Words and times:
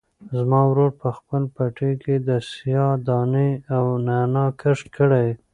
زما 0.37 0.59
ورور 0.69 0.91
په 1.01 1.09
خپل 1.17 1.43
پټي 1.55 1.91
کې 2.03 2.15
د 2.27 2.29
سیاه 2.51 2.91
دانې 3.07 3.49
او 3.75 3.85
نعناع 4.07 4.49
کښت 4.61 4.85
کړی. 4.97 5.27